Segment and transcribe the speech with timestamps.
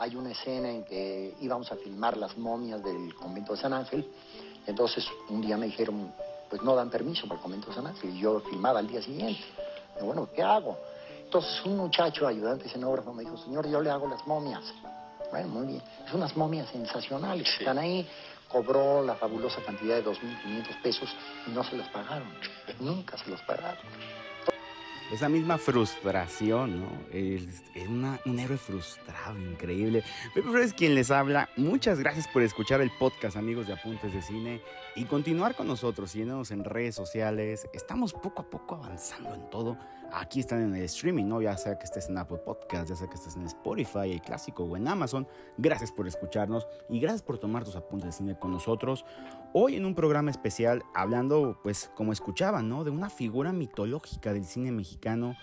[0.00, 4.10] hay una escena en que íbamos a filmar las momias del convento de San Ángel.
[4.66, 6.10] Entonces un día me dijeron,
[6.48, 8.16] pues no dan permiso para el convento de San Ángel.
[8.16, 9.44] Y yo filmaba al día siguiente.
[10.00, 10.78] Y bueno, ¿qué hago?
[11.22, 14.64] Entonces un muchacho, ayudante escenógrafo, me dijo, señor, yo le hago las momias.
[15.30, 15.82] Bueno, muy bien.
[16.06, 17.46] Es unas momias sensacionales.
[17.58, 18.08] Están ahí.
[18.48, 21.10] Cobró la fabulosa cantidad de 2.500 pesos
[21.46, 22.32] y no se los pagaron.
[22.80, 23.84] Nunca se los pagaron
[25.12, 26.86] esa misma frustración, ¿no?
[27.12, 27.62] Es,
[28.26, 30.04] un héroe frustrado, increíble.
[30.34, 31.48] Pepe Flores quien les habla.
[31.56, 34.60] Muchas gracias por escuchar el podcast, amigos de Apuntes de Cine,
[34.94, 37.68] y continuar con nosotros, siguiéndonos en redes sociales.
[37.72, 39.76] Estamos poco a poco avanzando en todo.
[40.12, 41.40] Aquí están en el streaming, ¿no?
[41.40, 44.64] Ya sea que estés en Apple Podcast, ya sea que estés en Spotify, el clásico,
[44.64, 45.26] o en Amazon.
[45.56, 49.04] Gracias por escucharnos y gracias por tomar tus apuntes de cine con nosotros.
[49.52, 52.84] Hoy en un programa especial, hablando, pues, como escuchaban, ¿no?
[52.84, 55.36] De una figura mitológica del cine mexicano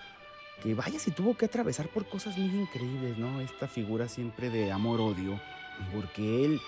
[0.64, 3.42] que vaya si tuvo que atravesar por cosas muy increíbles, ¿no?
[3.42, 5.40] Esta figura siempre de amor-odio,
[5.94, 6.62] porque él,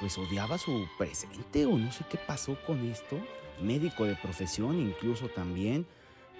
[0.00, 3.18] pues, odiaba su presente o no sé qué pasó con esto.
[3.62, 5.86] Médico de profesión incluso también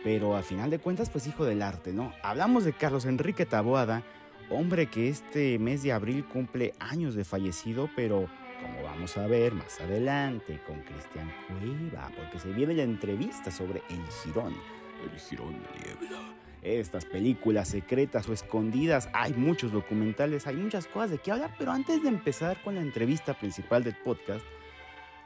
[0.06, 2.12] pero a final de cuentas, pues hijo del arte, ¿no?
[2.22, 4.04] Hablamos de Carlos Enrique Taboada,
[4.50, 8.28] hombre que este mes de abril cumple años de fallecido, pero
[8.66, 13.82] como vamos a ver más adelante con Cristian Cueva, porque se viene la entrevista sobre
[13.88, 14.54] El Girón,
[15.02, 16.34] El Girón de Niebla.
[16.62, 21.70] Estas películas secretas o escondidas, hay muchos documentales, hay muchas cosas de qué hablar, pero
[21.70, 24.44] antes de empezar con la entrevista principal del podcast,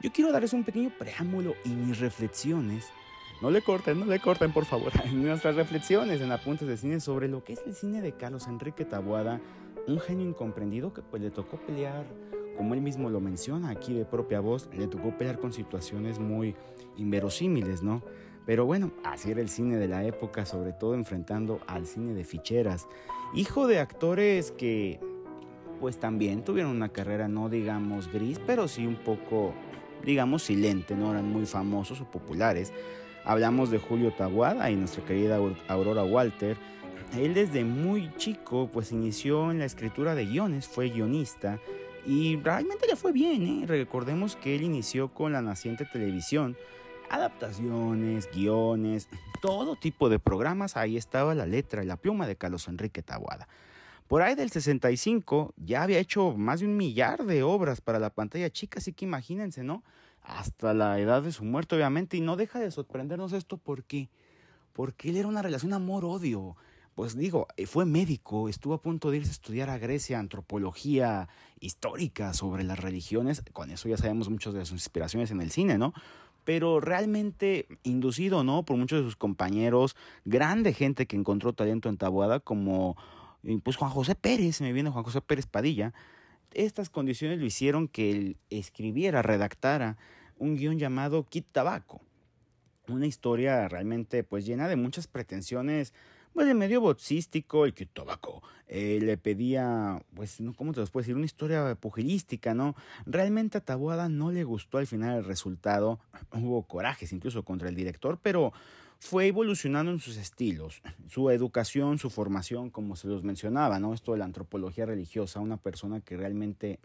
[0.01, 2.85] yo quiero darles un pequeño preámbulo y mis reflexiones
[3.41, 4.91] no le corten, no le corten, por favor.
[5.13, 8.85] Nuestras reflexiones en apuntes de cine sobre lo que es el cine de Carlos Enrique
[8.85, 9.41] Taboada,
[9.87, 12.05] un genio incomprendido que pues le tocó pelear,
[12.57, 16.55] como él mismo lo menciona aquí de propia voz, le tocó pelear con situaciones muy
[16.97, 18.01] inverosímiles, ¿no?
[18.45, 22.23] Pero bueno, así era el cine de la época, sobre todo enfrentando al cine de
[22.23, 22.87] ficheras.
[23.33, 24.99] Hijo de actores que
[25.79, 29.53] pues también tuvieron una carrera no digamos gris, pero sí un poco
[30.03, 32.73] digamos silente, no eran muy famosos o populares.
[33.23, 36.57] Hablamos de Julio Taguada y nuestra querida Aurora Walter.
[37.17, 41.59] Él desde muy chico pues inició en la escritura de guiones, fue guionista
[42.05, 43.63] y realmente le fue bien.
[43.63, 43.65] ¿eh?
[43.67, 46.57] Recordemos que él inició con la naciente televisión,
[47.09, 49.09] adaptaciones, guiones,
[49.41, 50.77] todo tipo de programas.
[50.77, 53.47] Ahí estaba la letra y la pluma de Carlos Enrique Taguada.
[54.07, 58.09] Por ahí del 65 ya había hecho más de un millar de obras para la
[58.09, 59.83] pantalla chica, así que imagínense, ¿no?
[60.23, 64.09] hasta la edad de su muerte, obviamente, y no deja de sorprendernos esto porque,
[64.73, 66.55] porque él era una relación amor-odio.
[66.95, 71.29] Pues digo, eh, fue médico, estuvo a punto de irse a estudiar a Grecia antropología
[71.59, 75.77] histórica sobre las religiones, con eso ya sabemos muchas de sus inspiraciones en el cine,
[75.77, 75.93] ¿no?
[76.43, 78.63] Pero realmente inducido, ¿no?
[78.65, 82.97] Por muchos de sus compañeros, grande gente que encontró talento en Tabuada, como
[83.43, 85.93] eh, pues Juan José Pérez, me viene Juan José Pérez Padilla,
[86.53, 89.97] estas condiciones lo hicieron que él escribiera, redactara
[90.37, 92.01] un guion llamado Kit Tabaco.
[92.87, 95.93] Una historia realmente pues llena de muchas pretensiones,
[96.33, 98.41] pues de medio boxístico, el Kit Tabaco.
[98.67, 100.37] Eh, le pedía, pues.
[100.55, 101.15] ¿cómo te los puedo decir?
[101.15, 102.75] Una historia pugilística, ¿no?
[103.05, 105.99] Realmente a Taboada no le gustó al final el resultado.
[106.31, 108.53] Hubo corajes incluso contra el director, pero
[108.99, 113.93] fue evolucionando en sus estilos, su educación, su formación, como se los mencionaba, ¿no?
[113.93, 116.79] Esto de la antropología religiosa, una persona que realmente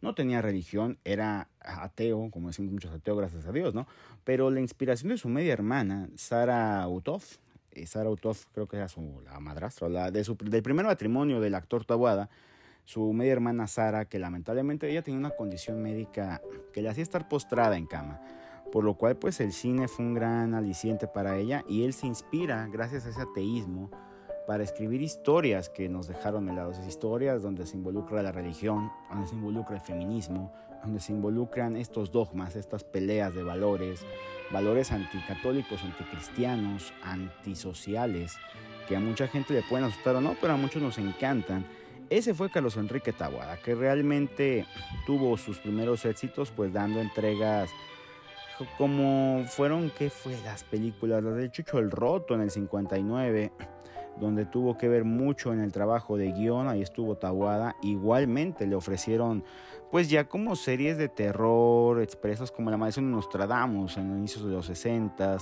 [0.00, 3.86] no tenía religión, era ateo, como decimos muchos ateos, gracias a Dios, ¿no?
[4.24, 7.36] Pero la inspiración de su media hermana, Sara Utoff,
[7.86, 11.84] Sara Utoff creo que era su, la madrastra, de su, del primer matrimonio del actor
[11.84, 12.28] Tabuada,
[12.84, 16.40] su media hermana Sara, que lamentablemente ella tenía una condición médica
[16.72, 18.20] que le hacía estar postrada en cama
[18.72, 22.06] por lo cual pues el cine fue un gran aliciente para ella y él se
[22.06, 23.90] inspira gracias a ese ateísmo
[24.46, 29.28] para escribir historias que nos dejaron helados, esas historias donde se involucra la religión, donde
[29.28, 30.52] se involucra el feminismo,
[30.82, 34.04] donde se involucran estos dogmas, estas peleas de valores,
[34.52, 38.36] valores anticatólicos, anticristianos, antisociales,
[38.86, 41.64] que a mucha gente le pueden asustar o no, pero a muchos nos encantan.
[42.10, 44.66] Ese fue Carlos Enrique Tabuada, que realmente
[45.06, 47.70] tuvo sus primeros éxitos pues dando entregas
[48.78, 50.38] como fueron, ¿qué fue?
[50.44, 53.52] Las películas, las del Chucho el Roto en el 59,
[54.18, 57.76] donde tuvo que ver mucho en el trabajo de guion, ahí estuvo Tabuada.
[57.82, 59.44] Igualmente le ofrecieron,
[59.90, 64.44] pues ya como series de terror expresas como La Maldición de Nostradamus en los inicios
[64.44, 65.38] de los 60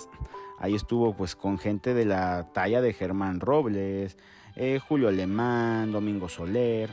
[0.59, 4.19] Ahí estuvo pues con gente de la talla de Germán Robles,
[4.57, 6.91] eh, Julio Alemán, Domingo Soler.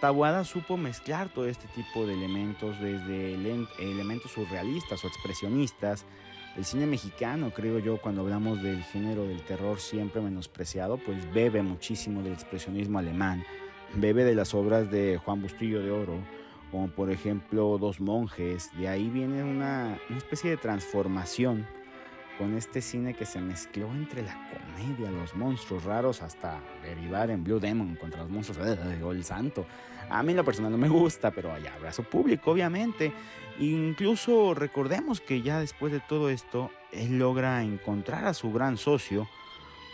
[0.00, 6.06] Tabuada supo mezclar todo este tipo de elementos, desde elementos surrealistas o expresionistas.
[6.58, 11.62] El cine mexicano, creo yo, cuando hablamos del género del terror siempre menospreciado, pues bebe
[11.62, 13.44] muchísimo del expresionismo alemán,
[13.94, 16.18] bebe de las obras de Juan Bustillo de Oro,
[16.72, 21.64] como por ejemplo Dos Monjes, de ahí viene una, una especie de transformación
[22.38, 27.42] con este cine que se mezcló entre la comedia, los monstruos raros, hasta derivar en
[27.42, 29.66] Blue Demon contra los monstruos o el santo.
[30.08, 33.12] A mí la persona no me gusta, pero hay abrazo público, obviamente.
[33.58, 39.28] Incluso recordemos que ya después de todo esto, él logra encontrar a su gran socio,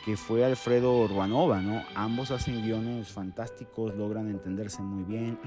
[0.05, 1.83] que fue Alfredo Urbanova, ¿no?
[1.95, 5.39] Ambos hacen guiones fantásticos, logran entenderse muy bien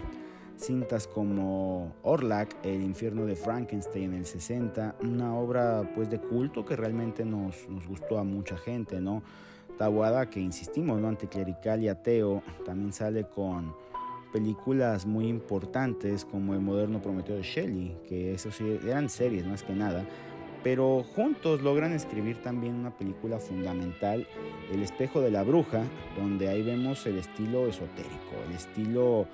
[0.58, 6.66] cintas como Orlac, El infierno de Frankenstein en el 60, una obra pues de culto
[6.66, 7.56] que realmente nos,
[7.88, 9.24] gustó a mucha gente, ¿no?
[9.78, 11.08] Tabuada, que insistimos, ¿no?
[11.08, 13.76] Anticlerical y ateo, también sale con
[14.34, 19.64] películas muy importantes como El moderno Prometeo de Shelley, que eso sí eran series más
[19.64, 20.04] que nada,
[20.64, 24.28] pero juntos logran escribir también una película fundamental,
[24.72, 25.84] El espejo de la bruja,
[26.18, 29.28] donde ahí vemos el estilo esotérico, el estilo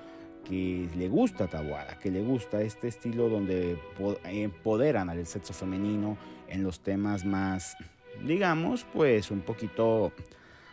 [0.44, 3.78] que le gusta Tabuada, que le gusta este estilo donde
[4.24, 6.16] empoderan al sexo femenino
[6.48, 7.76] en los temas más,
[8.26, 10.12] digamos, pues un poquito,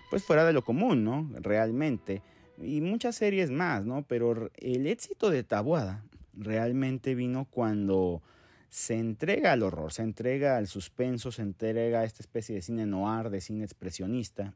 [0.09, 1.29] pues fuera de lo común, ¿no?
[1.39, 2.21] Realmente.
[2.61, 4.03] Y muchas series más, ¿no?
[4.07, 6.03] Pero el éxito de Tabuada
[6.33, 8.21] realmente vino cuando
[8.69, 12.85] se entrega al horror, se entrega al suspenso, se entrega a esta especie de cine
[12.85, 14.53] noir, de cine expresionista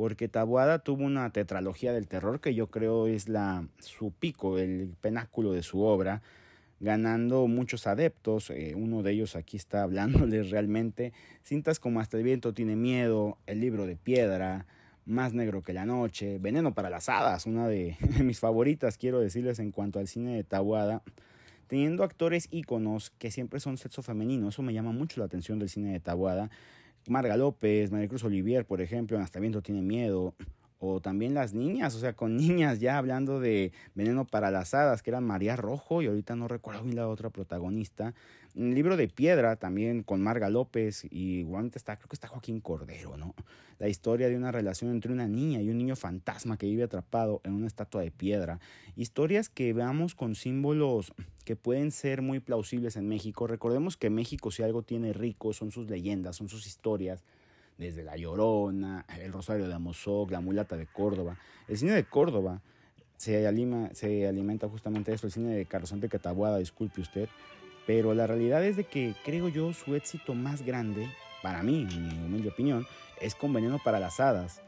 [0.00, 4.94] porque Tabuada tuvo una tetralogía del terror que yo creo es la, su pico, el
[4.98, 6.22] penáculo de su obra,
[6.80, 8.48] ganando muchos adeptos.
[8.48, 11.12] Eh, uno de ellos aquí está hablándoles realmente.
[11.44, 14.64] Cintas como Hasta el viento tiene miedo, El libro de piedra,
[15.04, 19.58] Más negro que la noche, Veneno para las hadas, una de, mis favoritas, quiero decirles
[19.58, 21.02] en cuanto al cine de Tabuada.
[21.66, 25.68] Teniendo actores íconos que siempre son sexo femenino, eso me llama mucho la atención del
[25.68, 26.48] cine de Tabuada
[27.08, 30.34] Marga López, María Cruz Olivier, por ejemplo, Hasta Viento tiene miedo.
[30.82, 35.02] O también las niñas, o sea, con niñas ya hablando de Veneno para las Hadas,
[35.02, 38.14] que eran María Rojo y ahorita no recuerdo bien la otra protagonista.
[38.54, 43.16] Libro de Piedra también con Marga López y igualmente está, creo que está Joaquín Cordero,
[43.16, 43.34] ¿no?
[43.78, 47.40] La historia de una relación entre una niña y un niño fantasma que vive atrapado
[47.44, 48.58] en una estatua de piedra.
[48.96, 51.12] Historias que veamos con símbolos
[51.44, 53.46] que pueden ser muy plausibles en México.
[53.46, 57.24] Recordemos que México si algo tiene rico son sus leyendas, son sus historias
[57.78, 61.38] desde La Llorona, El Rosario de Amozoc, La Mulata de Córdoba.
[61.68, 62.60] El cine de Córdoba
[63.16, 63.42] se,
[63.94, 67.28] se alimenta justamente de eso, el cine de Carlos Enrique Tabuada, disculpe usted,
[67.86, 71.08] pero la realidad es de que creo yo su éxito más grande,
[71.42, 72.86] para mí, en mi opinión,
[73.20, 74.62] es con Veneno para las Hadas,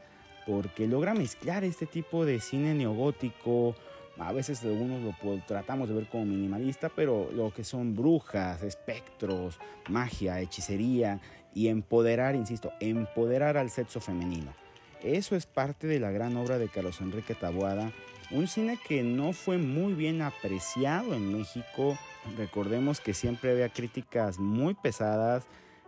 [0.45, 3.75] porque logra mezclar este tipo de cine neogótico,
[4.17, 9.59] a veces algunos lo tratamos de ver como minimalista, pero lo que son brujas, espectros,
[9.89, 11.19] magia, hechicería
[11.53, 14.53] y empoderar, insisto, empoderar al sexo femenino.
[15.01, 17.91] Eso es parte de la gran obra de Carlos Enrique Taboada,
[18.31, 21.97] un cine que no fue muy bien apreciado en México.
[22.37, 25.45] Recordemos que siempre había críticas muy pesadas,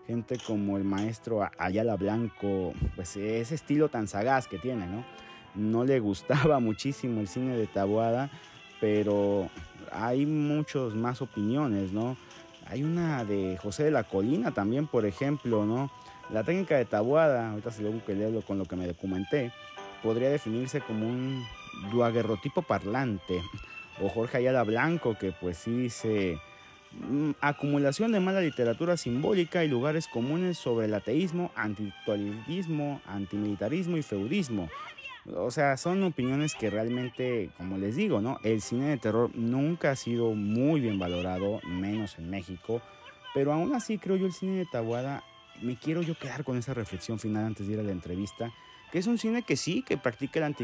[0.08, 5.04] gente como el maestro Ayala Blanco, pues ese estilo tan sagaz que tiene, ¿no?
[5.56, 8.30] no le gustaba muchísimo el cine de Tabuada,
[8.80, 9.50] pero
[9.92, 12.18] hay muchas más opiniones, ¿no?
[12.68, 15.92] Hay una de José de la Colina también, por ejemplo, ¿no?
[16.32, 19.52] La técnica de Tabuada, ahorita se lo leerlo con lo que me documenté,
[20.02, 21.44] podría definirse como un
[21.92, 23.42] duaguerrotipo parlante.
[24.02, 26.38] O Jorge Ayala Blanco, que pues sí dice
[26.92, 34.04] mm, acumulación de mala literatura simbólica y lugares comunes sobre el ateísmo, antitualismo, antimilitarismo y
[34.04, 34.70] feudismo,
[35.34, 38.40] o sea, son opiniones que realmente, como les digo, ¿no?
[38.44, 42.82] El cine de terror nunca ha sido muy bien valorado, menos en México.
[43.34, 45.24] Pero aún así creo yo el cine de Tabuada,
[45.62, 48.52] me quiero yo quedar con esa reflexión final antes de ir a la entrevista,
[48.92, 50.56] que es un cine que sí, que practica el,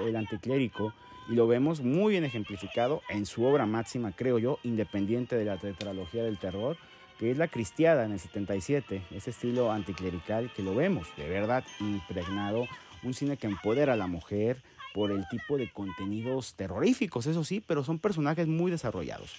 [0.00, 0.92] el anticlérico
[1.28, 5.56] y lo vemos muy bien ejemplificado en su obra máxima, creo yo, independiente de la
[5.56, 6.76] tetralogía del terror,
[7.18, 11.64] que es La Cristiada en el 77, ese estilo anticlerical que lo vemos de verdad
[11.80, 12.66] impregnado
[13.02, 14.62] un cine que empodera a la mujer
[14.94, 19.34] por el tipo de contenidos terroríficos, eso sí, pero son personajes muy desarrollados,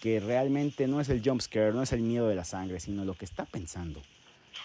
[0.00, 3.04] que realmente no es el jump scare, no es el miedo de la sangre, sino
[3.04, 4.00] lo que está pensando.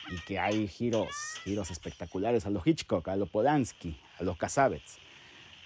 [0.10, 1.10] Y que hay giros,
[1.44, 4.98] giros espectaculares a los Hitchcock, a los Polanski, a los Casabets.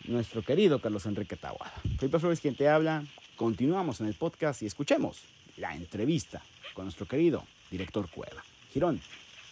[0.05, 1.73] Nuestro querido Carlos Enrique Tawada.
[1.99, 3.03] Felipe Flores quien te habla.
[3.35, 5.23] Continuamos en el podcast y escuchemos
[5.57, 6.41] la entrevista
[6.73, 8.43] con nuestro querido director Cueva.
[8.71, 9.01] Girón,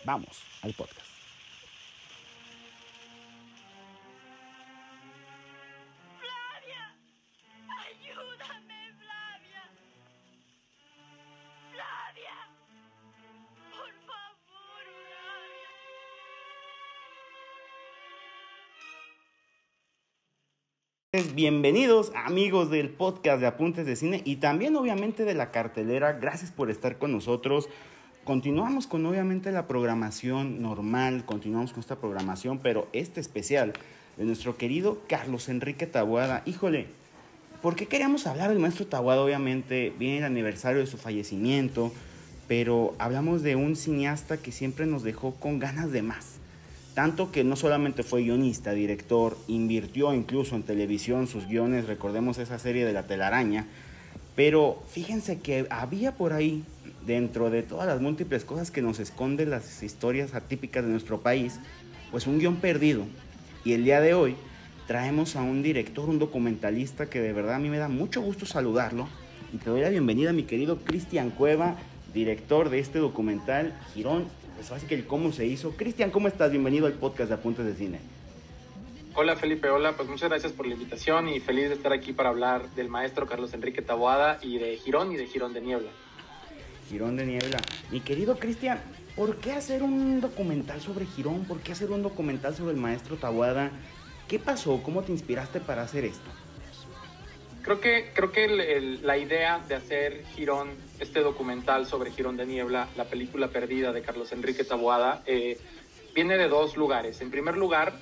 [0.05, 1.08] vamos al podcast.
[21.19, 26.13] Bienvenidos amigos del podcast de Apuntes de Cine y también obviamente de la cartelera.
[26.13, 27.67] Gracias por estar con nosotros.
[28.23, 33.73] Continuamos con obviamente la programación normal, continuamos con esta programación, pero este especial
[34.15, 36.41] de nuestro querido Carlos Enrique Tabuada.
[36.45, 36.87] Híjole,
[37.61, 39.21] ¿por qué queríamos hablar del maestro Tabuada?
[39.21, 41.91] Obviamente viene el aniversario de su fallecimiento,
[42.47, 46.38] pero hablamos de un cineasta que siempre nos dejó con ganas de más.
[46.99, 52.59] Tanto que no solamente fue guionista, director, invirtió incluso en televisión sus guiones, recordemos esa
[52.59, 53.67] serie de La telaraña,
[54.35, 56.65] pero fíjense que había por ahí
[57.05, 61.61] dentro de todas las múltiples cosas que nos esconden las historias atípicas de nuestro país,
[62.11, 63.05] pues un guion perdido.
[63.63, 64.35] Y el día de hoy
[64.85, 68.45] traemos a un director, un documentalista que de verdad a mí me da mucho gusto
[68.45, 69.07] saludarlo.
[69.53, 71.77] Y te doy la bienvenida, mi querido Cristian Cueva,
[72.13, 74.25] director de este documental Girón.
[74.59, 75.71] Pues así que el cómo se hizo.
[75.77, 76.51] Cristian, ¿cómo estás?
[76.51, 78.01] Bienvenido al podcast de Apuntes de Cine.
[79.15, 82.27] Hola Felipe, hola, pues muchas gracias por la invitación y feliz de estar aquí para
[82.27, 85.89] hablar del maestro Carlos Enrique Taboada y de Girón y de Girón de Niebla.
[86.89, 87.59] Girón de Niebla.
[87.89, 88.81] Mi querido Cristian,
[89.15, 91.45] ¿por qué hacer un documental sobre Girón?
[91.45, 93.71] ¿Por qué hacer un documental sobre el maestro Tabuada?
[94.27, 94.83] ¿Qué pasó?
[94.83, 96.29] ¿Cómo te inspiraste para hacer esto?
[97.61, 102.87] Creo que, creo que la idea de hacer Girón, este documental sobre Girón de Niebla,
[102.95, 105.57] la película perdida de Carlos Enrique Taboada, eh,
[106.15, 107.21] viene de dos lugares.
[107.21, 107.93] En primer lugar,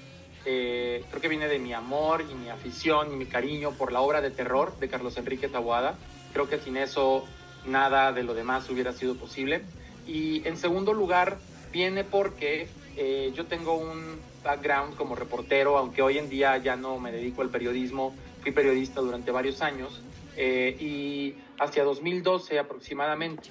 [0.45, 4.01] eh, creo que viene de mi amor y mi afición y mi cariño por la
[4.01, 5.97] obra de terror de Carlos Enrique Taboada.
[6.33, 7.25] Creo que sin eso
[7.65, 9.63] nada de lo demás hubiera sido posible.
[10.05, 11.37] Y en segundo lugar,
[11.71, 16.99] viene porque eh, yo tengo un background como reportero, aunque hoy en día ya no
[16.99, 18.15] me dedico al periodismo,
[18.47, 20.01] fui periodista durante varios años.
[20.37, 23.49] Eh, y hacia 2012 aproximadamente,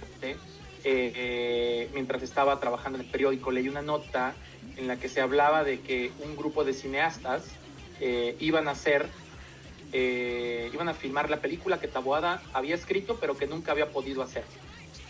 [0.84, 4.34] eh, mientras estaba trabajando en el periódico, leí una nota
[4.76, 7.44] en la que se hablaba de que un grupo de cineastas
[8.40, 9.06] iban a hacer
[9.92, 14.22] eh, iban a filmar la película que Taboada había escrito, pero que nunca había podido
[14.22, 14.44] hacer.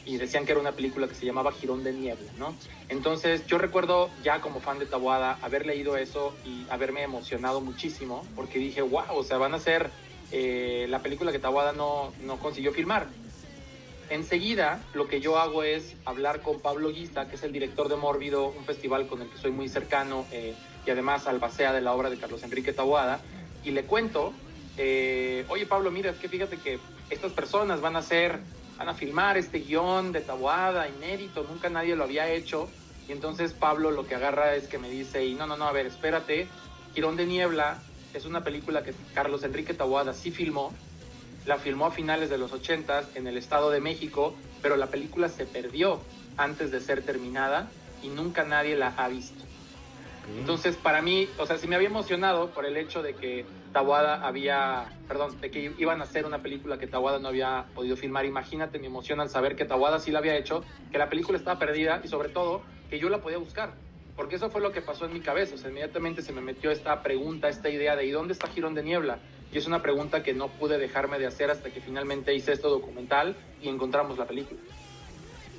[0.06, 2.54] Y decían que era una película que se llamaba Girón de Niebla, ¿no?
[2.88, 8.24] Entonces yo recuerdo ya como fan de Taboada haber leído eso y haberme emocionado muchísimo,
[8.34, 9.90] porque dije, wow, o sea, van a hacer
[10.32, 13.08] eh, la película que Taboada no, no consiguió filmar.
[14.08, 17.96] Enseguida, lo que yo hago es hablar con Pablo Guista, que es el director de
[17.96, 20.54] Mórbido, un festival con el que soy muy cercano eh,
[20.86, 23.20] y además albacea de la obra de Carlos Enrique Taboada,
[23.64, 24.32] y le cuento
[24.76, 26.78] eh, oye Pablo, mira, es que fíjate que
[27.10, 28.40] estas personas van a hacer,
[28.78, 32.68] van a filmar este guion de Tabuada, inédito, nunca nadie lo había hecho.
[33.08, 35.72] Y entonces Pablo lo que agarra es que me dice, y no, no, no, a
[35.72, 36.48] ver, espérate,
[36.94, 37.78] Girón de Niebla
[38.14, 40.72] es una película que Carlos Enrique Tabuada sí filmó,
[41.44, 45.28] la filmó a finales de los 80 en el Estado de México, pero la película
[45.28, 46.00] se perdió
[46.36, 47.70] antes de ser terminada
[48.02, 49.44] y nunca nadie la ha visto.
[50.38, 54.26] Entonces, para mí, o sea, sí me había emocionado por el hecho de que Tawada
[54.26, 58.24] había, perdón, de que iban a hacer una película que Tawada no había podido filmar.
[58.24, 61.58] Imagínate mi emoción al saber que Tawada sí la había hecho, que la película estaba
[61.58, 63.74] perdida y sobre todo que yo la podía buscar.
[64.16, 65.56] Porque eso fue lo que pasó en mi cabeza.
[65.56, 68.72] O sea, inmediatamente se me metió esta pregunta, esta idea de ¿y dónde está Girón
[68.72, 69.18] de Niebla?
[69.52, 72.68] Y es una pregunta que no pude dejarme de hacer hasta que finalmente hice este
[72.68, 74.58] documental y encontramos la película.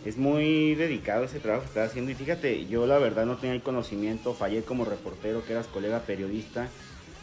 [0.05, 3.53] Es muy dedicado ese trabajo que estás haciendo y fíjate, yo la verdad no tenía
[3.53, 6.67] el conocimiento, fallé como reportero, que eras colega periodista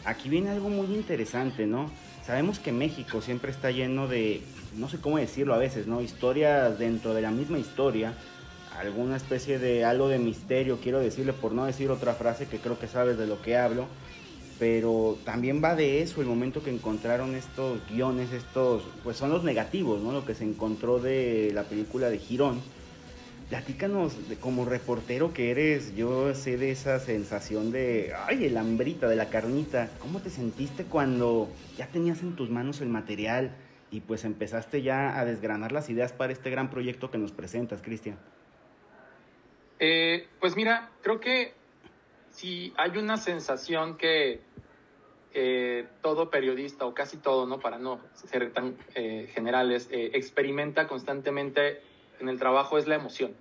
[0.05, 1.89] aquí viene algo muy interesante, ¿no?
[2.25, 4.41] Sabemos que México siempre está lleno de,
[4.77, 6.01] no sé cómo decirlo a veces, ¿no?
[6.01, 8.13] Historias dentro de la misma historia,
[8.79, 12.79] alguna especie de algo de misterio, quiero decirle, por no decir otra frase que creo
[12.79, 13.87] que sabes de lo que hablo,
[14.59, 19.43] pero también va de eso el momento que encontraron estos guiones, estos, pues son los
[19.43, 20.11] negativos, ¿no?
[20.11, 22.61] Lo que se encontró de la película de Girón
[23.49, 29.15] Platícanos, como reportero que eres, yo sé de esa sensación de, ay, el hambrita, de
[29.15, 29.91] la carnita.
[29.99, 31.47] ¿Cómo te sentiste cuando
[31.77, 33.55] ya tenías en tus manos el material
[33.91, 37.83] y pues empezaste ya a desgranar las ideas para este gran proyecto que nos presentas,
[37.83, 38.17] Cristian?
[39.77, 41.53] Eh, pues mira, creo que
[42.31, 44.41] si hay una sensación que
[45.35, 47.59] eh, todo periodista, o casi todo, ¿no?
[47.59, 53.35] Para no ser tan eh, generales, experimenta constantemente en el trabajo es la emoción.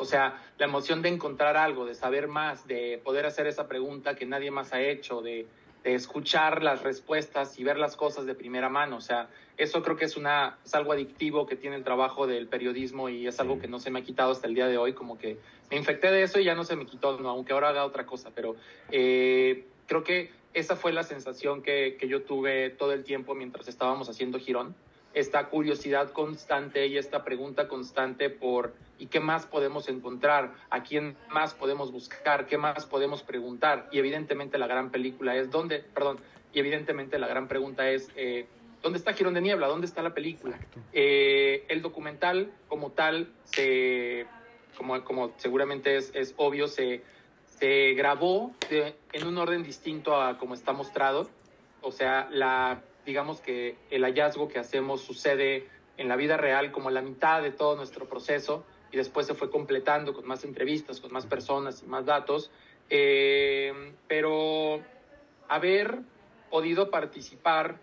[0.00, 4.16] O sea, la emoción de encontrar algo, de saber más, de poder hacer esa pregunta
[4.16, 5.46] que nadie más ha hecho, de,
[5.82, 8.96] escuchar las respuestas y ver las cosas de primera mano.
[8.96, 12.48] O sea, eso creo que es, una, es algo adictivo que tiene el trabajo del
[12.48, 14.92] periodismo y es algo que no se me ha quitado hasta el día de hoy.
[14.92, 15.38] Como que
[15.70, 18.04] me infecté de eso y ya no se me quitó, no, aunque ahora haga otra
[18.04, 18.30] cosa.
[18.34, 18.56] Pero
[18.90, 23.66] eh, creo que esa fue la sensación que, que yo tuve todo el tiempo mientras
[23.66, 24.74] estábamos haciendo Girón
[25.12, 30.52] esta curiosidad constante y esta pregunta constante por ¿y qué más podemos encontrar?
[30.70, 32.46] ¿A quién más podemos buscar?
[32.46, 33.88] ¿Qué más podemos preguntar?
[33.90, 35.78] Y evidentemente la gran película es ¿dónde?
[35.78, 36.18] Perdón,
[36.52, 38.46] y evidentemente la gran pregunta es eh,
[38.82, 39.66] ¿dónde está Girón de Niebla?
[39.66, 40.58] ¿Dónde está la película?
[40.92, 44.26] Eh, el documental como tal, se,
[44.76, 47.02] como, como seguramente es, es obvio, se,
[47.58, 51.28] se grabó en un orden distinto a como está mostrado.
[51.82, 56.90] O sea, la digamos que el hallazgo que hacemos sucede en la vida real como
[56.90, 61.12] la mitad de todo nuestro proceso y después se fue completando con más entrevistas, con
[61.12, 62.52] más personas y más datos.
[62.88, 63.72] Eh,
[64.06, 64.80] pero
[65.48, 65.98] haber
[66.50, 67.78] podido participar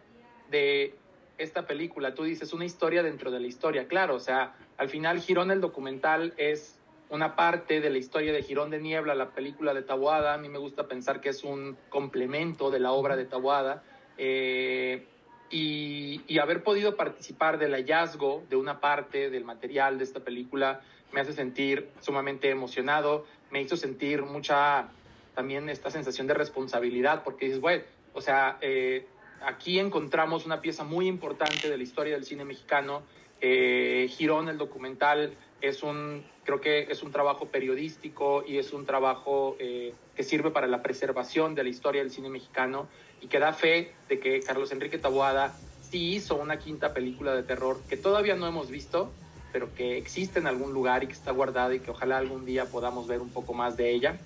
[0.49, 0.95] de
[1.37, 5.19] esta película, tú dices una historia dentro de la historia, claro, o sea, al final
[5.19, 6.79] Girón el documental es
[7.09, 10.47] una parte de la historia de Girón de Niebla, la película de Taboada, a mí
[10.47, 13.83] me gusta pensar que es un complemento de la obra de Taboada,
[14.17, 15.05] eh,
[15.49, 21.21] y, haber podido participar del hallazgo de una parte del material de esta película me
[21.21, 24.89] hace sentir sumamente emocionado, me hizo sentir mucha
[25.35, 29.05] también esta sensación de responsabilidad, porque dices, bueno, o sea, eh,
[29.41, 33.03] aquí encontramos una pieza muy importante de la historia del cine mexicano.
[33.39, 38.85] Eh, Girón, el documental, es un, creo que es un trabajo periodístico y es un
[38.85, 42.87] trabajo eh, que sirve para la preservación de la historia del cine mexicano
[43.21, 45.53] y que da fe de que Carlos Enrique Taboada
[45.91, 49.11] sí hizo una quinta película de terror que todavía no hemos visto,
[49.53, 52.65] pero que existe en algún lugar y que está guardada y que ojalá algún día
[52.65, 54.17] podamos ver un poco más de ella.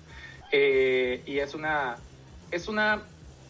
[0.50, 1.98] Eh, y es una,
[2.50, 3.02] es una,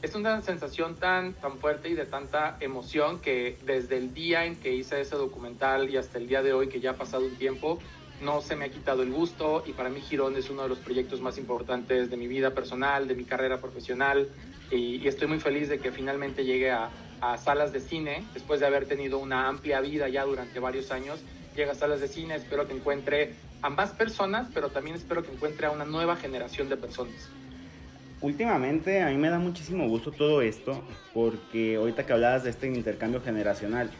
[0.02, 4.56] es una sensación tan, tan fuerte y de tanta emoción que desde el día en
[4.56, 7.36] que hice ese documental y hasta el día de hoy, que ya ha pasado un
[7.36, 7.78] tiempo,
[8.22, 10.78] no se me ha quitado el gusto y para mí Girón es uno de los
[10.78, 14.28] proyectos más importantes de mi vida personal, de mi carrera profesional
[14.70, 16.90] y, estoy muy feliz de que finalmente llegue a,
[17.36, 21.20] salas de cine después de haber tenido una amplia vida ya durante varios años.
[21.54, 25.30] Llega a salas de cine, espero que encuentre a más personas, pero también espero que
[25.30, 27.30] encuentre a una nueva generación de personas.
[28.20, 30.82] Últimamente a mí me da muchísimo gusto todo esto
[31.14, 33.90] porque ahorita que hablabas de este intercambio generacional,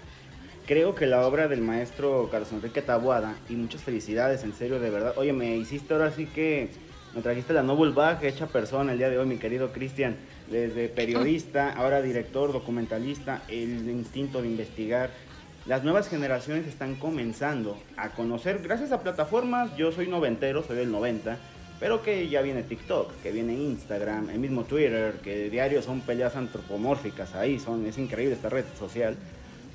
[0.72, 4.88] creo que la obra del maestro Carlos Enrique Tabuada, y muchas felicidades, en serio, de
[4.88, 5.12] verdad.
[5.18, 6.70] Oye, me hiciste ahora sí que
[7.14, 10.16] me trajiste la Noble Bag hecha persona el día de hoy, mi querido Cristian.
[10.50, 15.10] Desde periodista, ahora director, documentalista, el instinto de investigar.
[15.66, 20.90] Las nuevas generaciones están comenzando a conocer, gracias a plataformas, yo soy noventero, soy del
[20.90, 21.36] 90,
[21.80, 26.34] pero que ya viene TikTok, que viene Instagram, el mismo Twitter, que diario son peleas
[26.34, 29.18] antropomórficas ahí, son, es increíble esta red social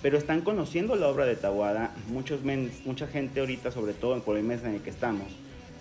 [0.01, 1.93] pero están conociendo la obra de Tawada.
[2.09, 2.41] Muchos
[2.85, 5.27] mucha gente ahorita, sobre todo el mes en el que estamos,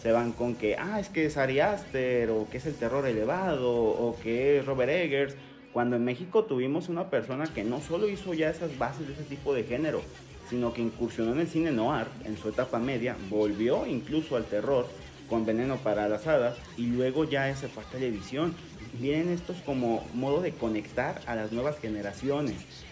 [0.02, 3.06] se van con que, ah, es que es Ari Aster, o que es el terror
[3.06, 5.34] elevado, o que es Robert Eggers,
[5.72, 9.24] cuando en México tuvimos una persona que no solo hizo ya esas bases de ese
[9.24, 10.00] tipo de género,
[10.48, 14.86] sino que incursionó en el cine noir en su etapa media, volvió incluso al terror
[15.28, 18.54] con Veneno para las Hadas y luego ya se fue a televisión.
[18.98, 22.85] Vienen estos como modo de conectar a las nuevas generaciones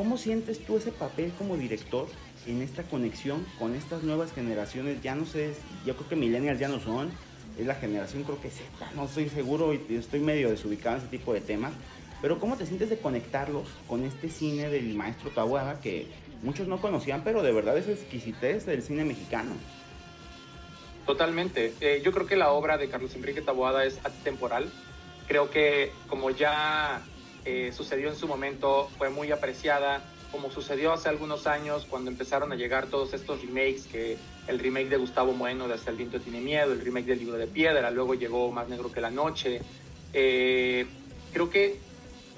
[0.00, 2.08] ¿Cómo sientes tú ese papel como director
[2.46, 5.02] en esta conexión con estas nuevas generaciones?
[5.02, 5.52] Ya no sé,
[5.84, 7.10] yo creo que millennials ya no son,
[7.58, 11.10] es la generación creo que Z, no estoy seguro y estoy medio desubicado en ese
[11.10, 11.74] tipo de temas.
[12.22, 16.06] Pero ¿cómo te sientes de conectarlos con este cine del maestro Tahuaga que
[16.42, 19.52] muchos no conocían, pero de verdad es exquisitez del cine mexicano?
[21.04, 21.74] Totalmente.
[21.82, 24.72] Eh, yo creo que la obra de Carlos Enrique Taboada es atemporal.
[25.28, 27.02] Creo que como ya
[27.44, 32.52] eh, sucedió en su momento, fue muy apreciada, como sucedió hace algunos años cuando empezaron
[32.52, 36.20] a llegar todos estos remakes, que el remake de Gustavo Bueno de Hasta el viento
[36.20, 39.60] tiene miedo, el remake del libro de piedra, luego llegó Más negro que la noche.
[40.12, 40.86] Eh,
[41.32, 41.78] creo que,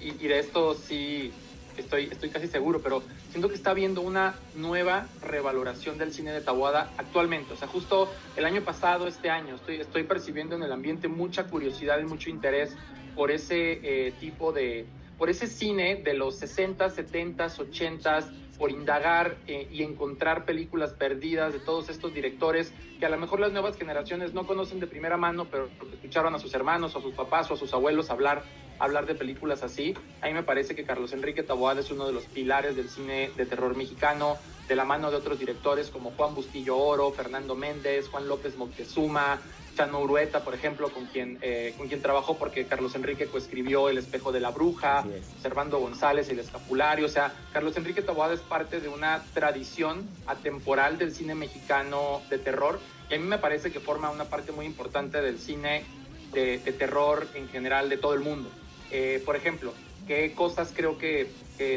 [0.00, 1.32] y, de esto sí
[1.76, 6.42] estoy, estoy casi seguro, pero siento que está habiendo una nueva revaloración del cine de
[6.42, 7.54] Tahuada actualmente.
[7.54, 11.44] O sea, justo el año pasado, este año, estoy, estoy percibiendo en el ambiente mucha
[11.44, 12.76] curiosidad y mucho interés
[13.16, 14.84] por ese eh, tipo de,
[15.16, 18.20] por ese cine de los 60, 70, 80,
[18.58, 23.40] por indagar eh, y encontrar películas perdidas de todos estos directores que a lo mejor
[23.40, 27.02] las nuevas generaciones no conocen de primera mano, pero escucharon a sus hermanos o a
[27.02, 28.44] sus papás o a sus abuelos hablar,
[28.82, 29.94] hablar de películas así.
[30.20, 33.30] A mí me parece que Carlos Enrique Taboada es uno de los pilares del cine
[33.36, 34.36] de terror mexicano,
[34.68, 39.40] de la mano de otros directores como Juan Bustillo Oro, Fernando Méndez, Juan López Moctezuma,
[39.76, 43.98] Chano Urueta, por ejemplo, con quien, eh, con quien trabajó porque Carlos Enrique coescribió El
[43.98, 45.04] espejo de la bruja,
[45.40, 50.98] Servando González, El escapulario, o sea, Carlos Enrique Taboada es parte de una tradición atemporal
[50.98, 54.66] del cine mexicano de terror y a mí me parece que forma una parte muy
[54.66, 55.84] importante del cine
[56.32, 58.50] de, terror en general de todo el mundo.
[58.92, 59.72] Eh, por ejemplo,
[60.06, 61.30] qué cosas creo que,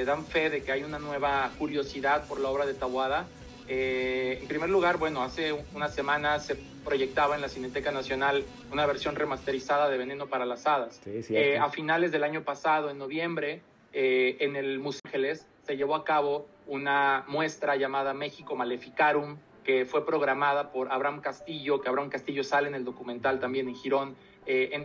[0.06, 3.28] dan fe de que hay una nueva curiosidad por la obra de Tabuada.
[3.67, 8.86] Eh, en primer lugar, bueno, hace unas semanas se proyectaba en la Cineteca Nacional una
[8.86, 11.01] versión remasterizada de Veneno para las Hadas.
[11.06, 13.62] Eh, a finales del año pasado, en noviembre,
[13.93, 19.86] eh, en el Museo Ángeles se llevó a cabo una muestra llamada México Maleficarum, que
[19.86, 24.15] fue programada por Abraham Castillo, que Abraham Castillo sale en el documental también en Girón,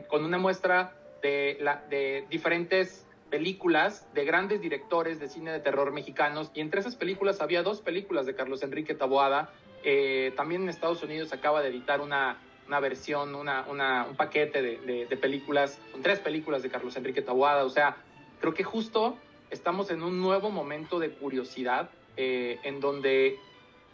[0.09, 5.93] con una muestra de, la, de diferentes películas de grandes directores de cine de terror
[5.93, 9.53] mexicanos y entre esas películas había dos películas de Carlos Enrique Taboada.
[9.85, 14.61] Eh, también en Estados Unidos acaba de editar una, una versión, una, una, un paquete
[14.61, 17.65] de, de, películas, con tres películas de Carlos Enrique Taboada.
[17.65, 17.97] O sea,
[18.41, 19.17] creo que justo
[19.51, 23.39] estamos en un nuevo momento de curiosidad eh, en donde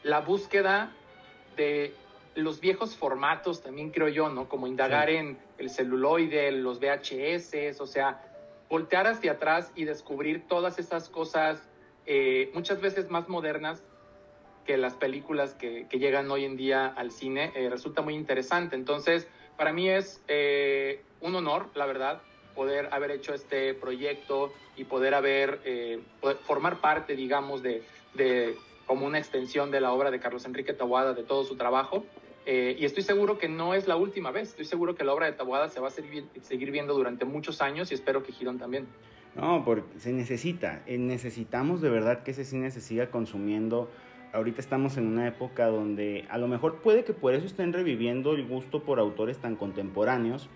[0.03, 0.93] la búsqueda
[1.57, 1.95] de
[2.37, 4.49] los viejos formatos también creo yo, ¿no?
[4.49, 8.23] Como indagar en el celuloide, los VHS, o sea,
[8.69, 11.63] voltear hacia atrás y descubrir todas esas cosas
[12.05, 13.83] eh, muchas veces más modernas
[14.67, 18.77] que las películas que, llegan hoy en día al cine, eh, resulta muy interesante.
[18.77, 22.21] Entonces, para mí es eh, un honor, la verdad,
[22.55, 25.61] poder haber hecho este proyecto y poder haber,
[26.45, 27.83] formar parte, digamos, de,
[28.15, 32.05] de, como una extensión de la obra de Carlos Enrique Tahuada, de todo su trabajo.
[32.47, 34.51] Eh, y estoy seguro que no es la última vez.
[34.51, 37.61] Estoy seguro que la obra de Taboada se va a seguir, seguir viendo durante muchos
[37.61, 38.87] años y espero que Girón también.
[39.35, 40.83] No, porque se necesita.
[40.87, 43.91] Eh, necesitamos de verdad que ese cine se siga consumiendo.
[44.33, 48.33] Ahorita estamos en una época donde a lo mejor puede que por eso estén reviviendo
[48.33, 50.49] el gusto por autores tan contemporáneos,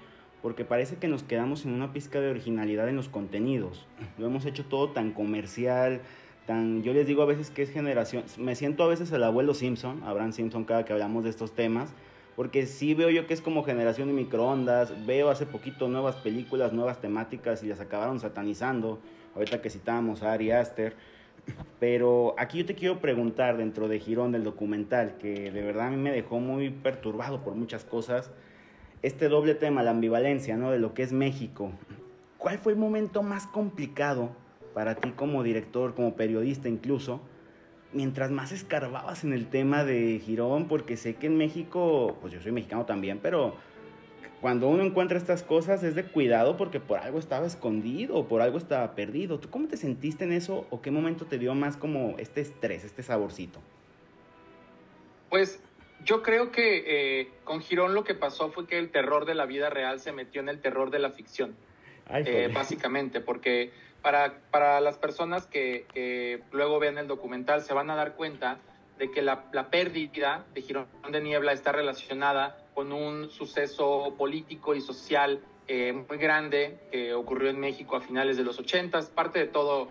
[0.43, 3.87] porque parece que nos quedamos en una pizca de originalidad en los contenidos.
[4.17, 6.01] Lo hemos hecho todo tan comercial,
[6.83, 10.03] yo les digo a veces que es generación, me siento a veces el abuelo Simpson,
[10.05, 11.93] Abraham Simpson cada que hablamos de estos temas,
[12.35, 16.73] porque sí veo yo que es como generación de microondas, veo hace poquito nuevas películas,
[16.73, 18.99] nuevas temáticas y las acabaron satanizando,
[19.37, 20.97] ahorita que citábamos a Ari Aster,
[21.79, 25.91] pero aquí yo te quiero preguntar dentro de Girón del documental, que de verdad a
[25.91, 28.31] mí me dejó muy perturbado por muchas cosas,
[29.03, 30.71] este doble tema, la ambivalencia, ¿no?
[30.71, 31.71] De lo que es México.
[32.39, 34.31] ¿Cuál fue el momento más complicado
[34.75, 37.21] para ti como director, como periodista incluso,
[37.93, 42.41] mientras más escarbabas en el tema de Girón, porque sé que en México, pues yo
[42.41, 43.57] soy mexicano también, pero
[44.41, 48.57] cuando uno encuentra estas cosas es de cuidado porque por algo estaba escondido por algo
[48.57, 49.39] estaba perdido.
[49.39, 52.85] ¿Tú cómo te sentiste en eso o qué momento te dio más como este estrés,
[52.85, 53.61] este saborcito?
[55.29, 55.63] Pues
[56.05, 56.85] yo creo que
[57.21, 60.13] eh, con Girón lo que pasó fue que el terror de la vida real se
[60.13, 61.55] metió en el terror de la ficción,
[62.09, 63.71] eh, básicamente, porque
[64.03, 68.59] para, para las personas que, luego vean el documental se van a dar cuenta
[68.99, 74.75] de que la, la pérdida de Girón de Niebla está relacionada con un suceso político
[74.75, 75.41] y social
[75.73, 79.89] eh, muy grande que ocurrió en México a finales de los 80, parte de todo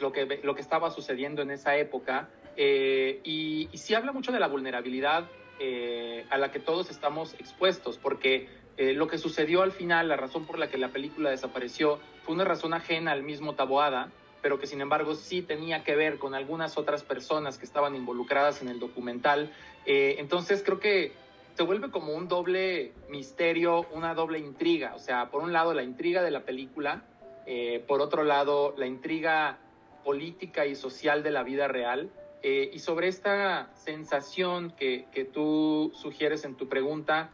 [0.00, 2.28] lo que, lo que estaba sucediendo en esa época.
[2.56, 5.28] Eh, y, y sí habla mucho de la vulnerabilidad
[5.60, 10.16] eh, a la que todos estamos expuestos, porque eh, lo que sucedió al final, la
[10.16, 14.10] razón por la que la película desapareció, fue una razón ajena al mismo Taboada,
[14.42, 18.62] pero que sin embargo sí tenía que ver con algunas otras personas que estaban involucradas
[18.62, 19.52] en el documental.
[19.86, 21.12] Eh, entonces creo que
[21.56, 24.94] se vuelve como un doble misterio, una doble intriga.
[24.96, 27.04] O sea, por un lado la intriga de la película,
[27.46, 29.58] eh, por otro lado la intriga
[30.02, 32.10] política y social de la vida real.
[32.42, 37.30] y sobre esta sensación que, que tú sugieres en tu pregunta,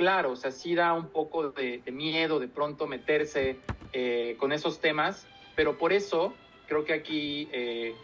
[0.00, 3.58] claro, o sea, sí da un poco de, miedo de pronto meterse
[3.92, 6.32] eh, con esos temas, pero por eso
[6.66, 7.94] creo que aquí eh,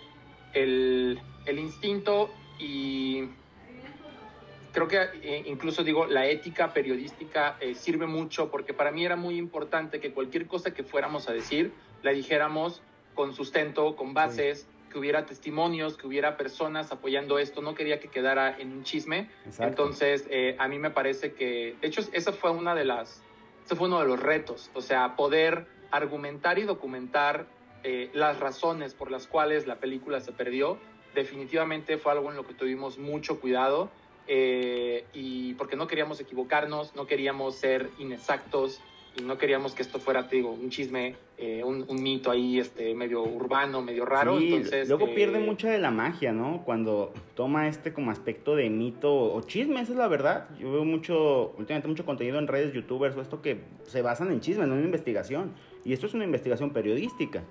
[0.52, 2.28] el, instinto
[2.59, 3.30] y
[4.72, 9.38] creo que eh, incluso digo, la ética periodística sirve mucho porque para mí era muy
[9.38, 12.82] importante que cualquier cosa que fuéramos a decir la dijéramos
[13.14, 18.09] con sustento, con bases, que hubiera testimonios, que hubiera personas apoyando esto, no quería que
[18.09, 19.31] quedara en un chisme.
[19.59, 23.22] Entonces, eh, a mí me parece que, de hecho, esa fue una de las,
[23.64, 27.46] ese fue uno de los retos, o sea, poder argumentar y documentar
[27.83, 30.79] eh, las razones por las cuales la película se perdió.
[31.14, 33.90] Definitivamente fue algo en lo que tuvimos mucho cuidado
[34.27, 38.81] eh, y porque no queríamos equivocarnos, no queríamos ser inexactos,
[39.18, 42.94] y no queríamos que esto fuera, te digo, un chisme, eh, un, mito ahí este,
[42.94, 44.38] medio urbano, medio raro.
[44.38, 46.62] entonces, luego pierde eh, mucha de la magia, ¿no?
[46.64, 50.48] Cuando toma este como aspecto de mito o chisme, esa es la verdad.
[50.59, 54.40] Yo veo mucho, últimamente mucho contenido en redes, youtubers o esto que se basan en
[54.40, 55.52] chisme, no en investigación.
[55.85, 57.42] Y esto es una investigación periodística.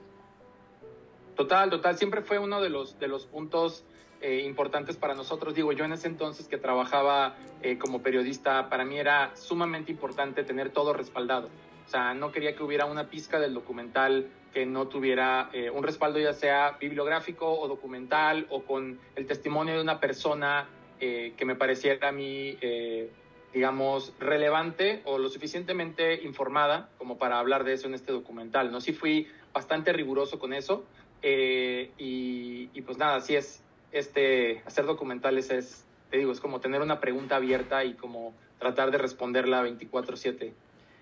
[1.35, 1.97] Total, total.
[1.97, 3.85] Siempre fue uno de los, de los puntos
[4.25, 5.53] eh, importantes para nosotros.
[5.53, 10.43] Digo, yo en ese entonces que trabajaba eh, como periodista, para mí era sumamente importante
[10.43, 11.49] tener todo respaldado.
[11.85, 15.83] O sea, no quería que hubiera una pizca del documental que no tuviera eh, un
[15.83, 20.69] respaldo ya sea bibliográfico o documental o con el testimonio de una persona
[21.01, 23.11] eh, que me pareciera a mí, eh,
[23.53, 28.71] digamos, relevante o lo suficientemente informada como para hablar de eso en este documental.
[28.71, 28.79] ¿no?
[28.79, 30.85] Sí fui bastante riguroso con eso
[31.21, 33.63] y, y, pues nada, así es,
[33.95, 38.91] este, hacer documentales es, te digo, es como tener una pregunta abierta y como tratar
[38.91, 40.51] de responderla 24/7.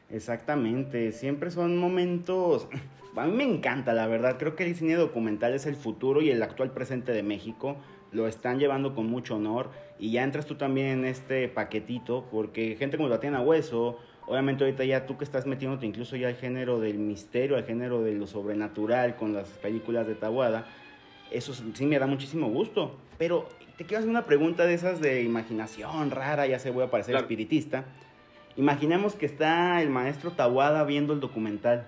[0.09, 2.67] Exactamente, siempre son momentos,
[3.15, 6.29] a mí me encanta la verdad, creo que el cine documental es el futuro y
[6.29, 7.77] el actual presente de México,
[8.11, 12.75] lo están llevando con mucho honor y ya entras tú también en este paquetito porque
[12.77, 16.79] gente como Tatiana Hueso, obviamente ahorita ya tú que estás metiéndote incluso ya al género
[16.79, 20.67] del misterio, al género de lo sobrenatural con las películas de Tabuada,
[21.33, 25.23] eso sí me da muchísimo gusto, pero te quiero hacer una pregunta de esas de
[25.23, 27.85] imaginación rara, ya se voy a parecer espiritista.
[28.55, 31.87] Imaginemos que está el maestro Tawada viendo el documental.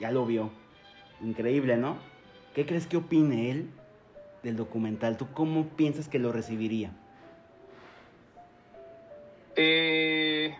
[0.00, 0.50] Ya lo vio.
[1.22, 1.96] Increíble, ¿no?
[2.54, 3.70] ¿Qué crees que opine él
[4.42, 5.16] del documental?
[5.16, 6.90] ¿Tú cómo piensas que lo recibiría?
[9.56, 10.56] Eh,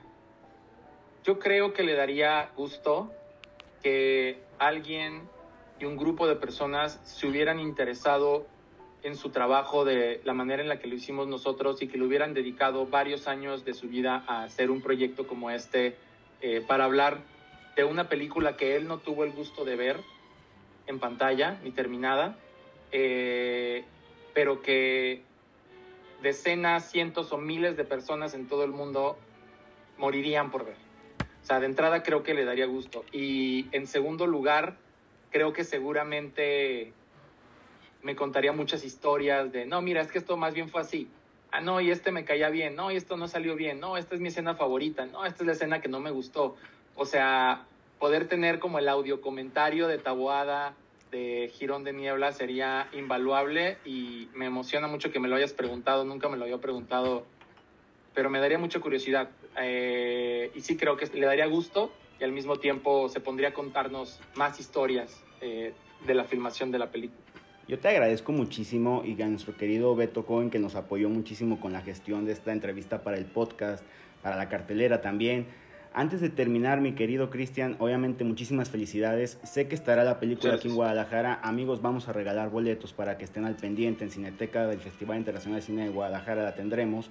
[1.24, 3.12] yo creo que le daría gusto
[3.82, 5.22] que alguien
[5.80, 8.46] y un grupo de personas se hubieran interesado
[9.02, 12.04] en su trabajo de la manera en la que lo hicimos nosotros y que le
[12.04, 15.96] hubieran dedicado varios años de su vida a hacer un proyecto como este
[16.40, 17.20] eh, para hablar
[17.76, 20.00] de una película que él no tuvo el gusto de ver
[20.86, 22.38] en pantalla ni terminada,
[22.92, 23.84] eh,
[24.32, 25.22] pero que
[26.22, 29.18] decenas, cientos o miles de personas en todo el mundo
[29.98, 30.76] morirían por ver.
[31.42, 33.04] O sea, de entrada creo que le daría gusto.
[33.12, 34.78] Y en segundo lugar,
[35.34, 36.92] creo que seguramente
[38.04, 41.08] me contaría muchas historias de, no, mira, es que esto más bien fue así.
[41.50, 44.14] Ah, no, y este me caía bien, no, y esto no salió bien, no, esta
[44.14, 46.54] es mi escena favorita, no, esta es la escena que no me gustó.
[46.94, 47.64] O sea,
[47.98, 50.76] poder tener como el audio comentario de Taboada,
[51.10, 56.04] de Girón de Niebla sería invaluable y me emociona mucho que me lo hayas preguntado,
[56.04, 57.24] nunca me lo había preguntado,
[58.14, 59.30] pero me daría mucha curiosidad.
[59.60, 61.90] Eh, y sí creo que le daría gusto
[62.24, 65.72] al mismo tiempo se pondría a contarnos más historias eh,
[66.06, 67.20] de la filmación de la película.
[67.66, 71.72] Yo te agradezco muchísimo y a nuestro querido Beto Cohen que nos apoyó muchísimo con
[71.72, 73.82] la gestión de esta entrevista para el podcast,
[74.22, 75.46] para la cartelera también.
[75.96, 79.38] Antes de terminar, mi querido Cristian, obviamente muchísimas felicidades.
[79.44, 81.38] Sé que estará la película aquí en Guadalajara.
[81.42, 85.60] Amigos, vamos a regalar boletos para que estén al pendiente en Cineteca del Festival Internacional
[85.60, 86.42] de Cine de Guadalajara.
[86.42, 87.10] La tendremos.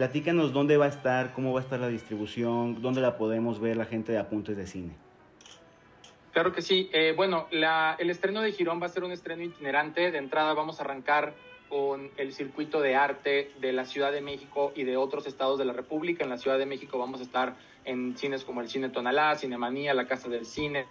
[0.00, 3.76] Platícanos dónde va a estar, cómo va a estar la distribución, dónde la podemos ver
[3.76, 4.94] la gente de Apuntes de Cine.
[6.32, 6.88] Claro que sí.
[6.94, 10.10] Eh, bueno, el estreno de Girón va a ser un estreno itinerante.
[10.10, 11.34] De entrada vamos a arrancar
[11.68, 15.66] con el circuito de arte de la Ciudad de México y de otros estados de
[15.66, 16.24] la República.
[16.24, 19.92] En la Ciudad de México vamos a estar en cines como el Cine Tonalá, Cinemanía,
[19.92, 20.86] la Casa del Cine.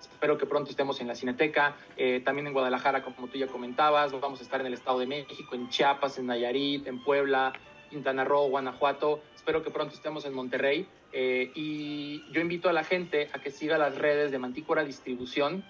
[0.00, 1.76] espero que pronto estemos en la Cineteca.
[1.98, 4.18] Eh, también en Guadalajara, como tú ya comentabas.
[4.18, 7.52] Vamos a estar en el Estado de México, en Chiapas, en Nayarit, en Puebla,
[7.94, 9.22] Quintana Roo, Guanajuato.
[9.36, 10.88] Espero que pronto estemos en Monterrey.
[11.12, 15.64] Eh, y yo invito a la gente a que siga las redes de Mantícora Distribución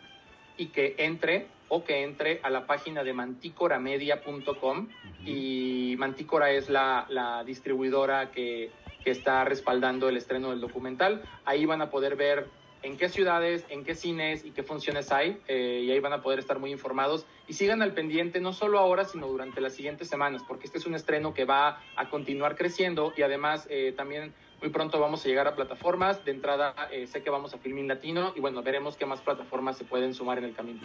[0.57, 4.89] y que entre o que entre a la página de manticoramedia.com
[5.27, 8.71] y Mantícora es la, distribuidora que,
[9.05, 11.23] está respaldando el estreno del documental.
[11.45, 12.47] Ahí van a poder ver
[12.85, 16.23] en qué ciudades, en qué cines y qué funciones hay, eh, y ahí van a
[16.23, 17.27] poder estar muy informados.
[17.49, 20.87] Y sigan al pendiente, no solo ahora, sino durante las siguientes semanas, porque este es
[20.87, 25.29] un estreno que va a continuar creciendo y además eh, también muy pronto vamos a
[25.29, 26.25] llegar a plataformas.
[26.27, 29.79] De entrada, eh, sé que vamos a Filmin Latino y bueno, veremos qué más plataformas
[29.79, 30.81] se pueden sumar en el camino.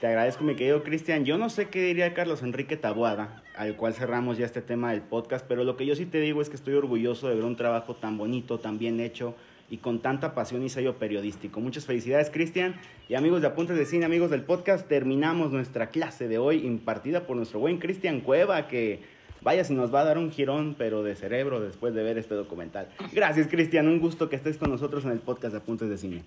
[0.00, 1.24] Te agradezco, mi querido Cristian.
[1.24, 5.00] Yo no sé qué diría Carlos Enrique Tabuada, al cual cerramos ya este tema del
[5.00, 7.56] podcast, pero lo que yo sí te digo es que estoy orgulloso de ver un
[7.56, 9.36] trabajo tan bonito, tan bien hecho
[9.72, 11.58] y con tanta pasión y sello periodístico.
[11.58, 12.78] Muchas felicidades, Cristian.
[13.08, 17.26] Y amigos de Apuntes de Cine, amigos del podcast, terminamos nuestra clase de hoy impartida
[17.26, 19.00] por nuestro buen Cristian Cueva, que
[19.42, 22.34] Vaya si nos va a dar un girón, pero de cerebro después de ver este
[22.34, 22.88] documental.
[23.12, 23.88] Gracias, Cristian.
[23.88, 26.22] Un gusto que estés con nosotros en el podcast de Apuntes de Cine.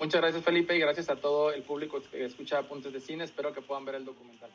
[0.00, 3.22] Muchas gracias, Felipe, y gracias a todo el público que escucha Apuntes de Cine.
[3.22, 4.50] Espero que puedan ver el documental.